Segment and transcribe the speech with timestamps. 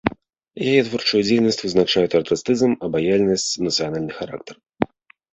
[0.69, 4.55] Яе творчую дзейнасць вызначаюць артыстызм, абаяльнасць, нацыянальны характар.